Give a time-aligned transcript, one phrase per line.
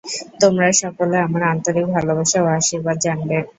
[0.41, 3.37] তোমরা সকলে আমার আন্তরিক ভালবাসা ও আশীর্বাদ জানবে।